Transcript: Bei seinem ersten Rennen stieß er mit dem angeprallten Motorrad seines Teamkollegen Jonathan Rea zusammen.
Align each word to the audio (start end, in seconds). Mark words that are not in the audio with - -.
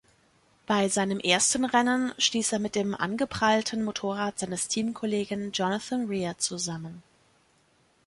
Bei 0.65 0.89
seinem 0.89 1.19
ersten 1.19 1.63
Rennen 1.63 2.11
stieß 2.17 2.53
er 2.53 2.57
mit 2.57 2.73
dem 2.73 2.95
angeprallten 2.95 3.83
Motorrad 3.85 4.39
seines 4.39 4.67
Teamkollegen 4.67 5.51
Jonathan 5.51 6.07
Rea 6.07 6.39
zusammen. 6.39 7.03